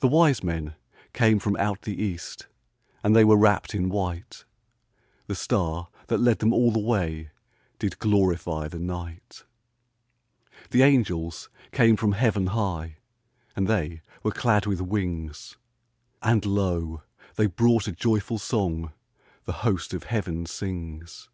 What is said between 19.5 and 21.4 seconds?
host of heaven sings.